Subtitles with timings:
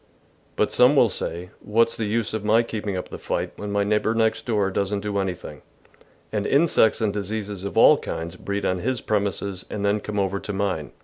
[0.55, 3.71] But some will say," What's the use of my keep ing up the fight when
[3.71, 5.61] my neighbour next door doesn't do anything,
[6.31, 10.39] and insects and diseases of all kinds breed on his premises and then come over
[10.39, 10.91] to mine?